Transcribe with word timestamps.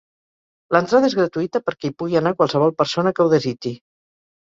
L'entrada 0.75 1.09
és 1.11 1.17
gratuïta 1.19 1.63
perquè 1.67 1.91
hi 1.91 1.95
pugui 2.01 2.19
anar 2.23 2.35
qualsevol 2.43 2.77
persona 2.83 3.17
que 3.19 3.27
ho 3.29 3.33
desitgi. 3.39 3.79